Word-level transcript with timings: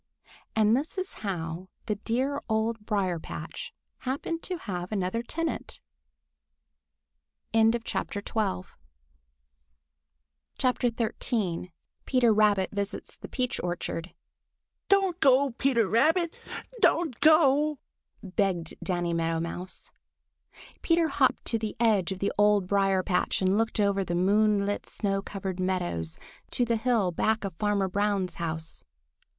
And 0.55 0.75
this 0.75 0.97
is 0.97 1.13
how 1.21 1.69
the 1.85 1.93
dear 1.93 2.41
Old 2.49 2.87
Briar 2.87 3.19
patch 3.19 3.71
happened 3.99 4.41
to 4.41 4.57
have 4.57 4.91
another 4.91 5.21
tenant. 5.21 5.79
XIII 7.55 7.69
PETER 7.69 8.23
RABBIT 12.33 12.71
VISITS 12.71 13.15
THE 13.17 13.27
PEACH 13.27 13.59
ORCHARD 13.63 14.13
"DON'T 14.89 15.19
go, 15.19 15.51
Peter 15.59 15.87
Rabbit! 15.87 16.33
Don't 16.81 17.19
go!" 17.19 17.77
begged 18.23 18.73
Danny 18.81 19.13
Meadow 19.13 19.39
Mouse. 19.39 19.91
Peter 20.81 21.09
hopped 21.09 21.45
to 21.45 21.59
the 21.59 21.75
edge 21.79 22.11
of 22.11 22.17
the 22.17 22.33
Old 22.39 22.65
Briar 22.65 23.03
patch 23.03 23.39
and 23.39 23.55
looked 23.55 23.79
over 23.79 24.03
the 24.03 24.15
moonlit, 24.15 24.89
snow 24.89 25.21
covered 25.21 25.59
meadows 25.59 26.17
to 26.49 26.65
the 26.65 26.77
hill 26.77 27.11
back 27.11 27.43
of 27.43 27.53
Farmer 27.59 27.87
Brown's 27.87 28.33
house. 28.41 28.83